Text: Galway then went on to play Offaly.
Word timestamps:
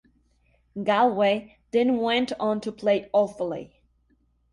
Galway 0.83 1.57
then 1.69 1.97
went 1.99 2.33
on 2.39 2.59
to 2.61 2.71
play 2.71 3.07
Offaly. 3.13 3.73